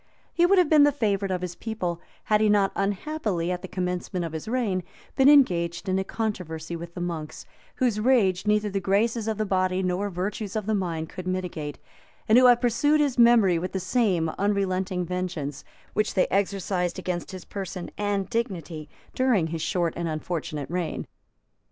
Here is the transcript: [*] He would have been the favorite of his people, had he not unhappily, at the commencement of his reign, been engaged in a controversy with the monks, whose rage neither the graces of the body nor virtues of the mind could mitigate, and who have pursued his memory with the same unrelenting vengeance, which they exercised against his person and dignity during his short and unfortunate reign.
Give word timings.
[*] 0.19 0.33
He 0.33 0.47
would 0.47 0.57
have 0.57 0.67
been 0.67 0.81
the 0.81 0.91
favorite 0.91 1.29
of 1.29 1.41
his 1.43 1.53
people, 1.55 2.01
had 2.23 2.41
he 2.41 2.49
not 2.49 2.71
unhappily, 2.75 3.51
at 3.51 3.61
the 3.61 3.67
commencement 3.67 4.25
of 4.25 4.33
his 4.33 4.47
reign, 4.47 4.81
been 5.15 5.29
engaged 5.29 5.87
in 5.87 5.99
a 5.99 6.03
controversy 6.03 6.75
with 6.75 6.95
the 6.95 7.01
monks, 7.01 7.45
whose 7.75 7.99
rage 7.99 8.47
neither 8.47 8.67
the 8.67 8.79
graces 8.79 9.27
of 9.27 9.37
the 9.37 9.45
body 9.45 9.83
nor 9.83 10.09
virtues 10.09 10.55
of 10.55 10.65
the 10.65 10.73
mind 10.73 11.07
could 11.09 11.27
mitigate, 11.27 11.77
and 12.27 12.39
who 12.39 12.47
have 12.47 12.61
pursued 12.61 12.99
his 12.99 13.19
memory 13.19 13.59
with 13.59 13.73
the 13.73 13.79
same 13.79 14.29
unrelenting 14.39 15.05
vengeance, 15.05 15.63
which 15.93 16.15
they 16.15 16.25
exercised 16.29 16.97
against 16.97 17.29
his 17.29 17.45
person 17.45 17.91
and 17.95 18.27
dignity 18.27 18.89
during 19.13 19.45
his 19.49 19.61
short 19.61 19.93
and 19.95 20.07
unfortunate 20.07 20.67
reign. 20.71 21.05